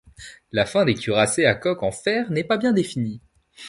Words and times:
La 0.51 0.65
fin 0.65 0.83
des 0.83 0.95
cuirassés 0.95 1.45
à 1.45 1.53
coque 1.53 1.83
en 1.83 1.91
fer 1.91 2.31
n'est 2.31 2.43
pas 2.43 2.57
bien 2.57 2.73
définie. 2.73 3.21